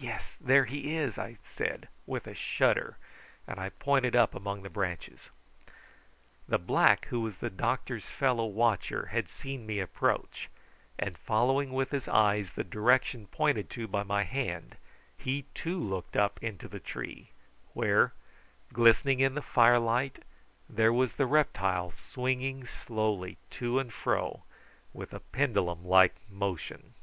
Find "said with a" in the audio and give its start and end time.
1.44-2.34